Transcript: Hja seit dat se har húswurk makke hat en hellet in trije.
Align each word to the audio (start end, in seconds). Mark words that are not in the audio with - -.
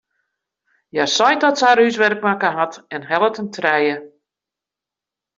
Hja 0.93 1.05
seit 1.15 1.41
dat 1.43 1.57
se 1.59 1.67
har 1.69 1.81
húswurk 1.83 2.21
makke 2.27 2.49
hat 2.59 2.75
en 2.95 3.07
hellet 3.09 3.39
in 3.43 3.49
trije. 3.55 3.95